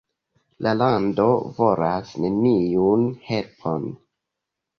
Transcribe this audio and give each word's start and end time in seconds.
La 0.67 0.71
lando 0.77 1.27
volas 1.59 2.15
neniun 2.25 3.05
helpon. 3.29 3.87